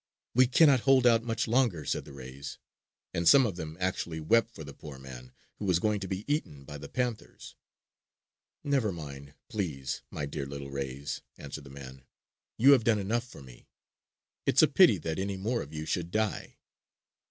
[0.33, 2.57] "We cannot hold out much longer!" said the rays.
[3.13, 6.25] And some of them actually wept for the poor man who was going to be
[6.27, 7.53] eaten by the panthers.
[8.63, 12.03] "Never mind, please, my dear little rays!" answered the man.
[12.57, 13.67] "You have done enough for me!
[14.47, 16.57] It's a pity that any more of you should die.